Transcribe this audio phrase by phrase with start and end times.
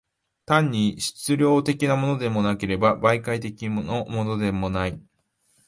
[0.47, 4.99] 単に質料的のものでもなければ、媒介的のものでもない。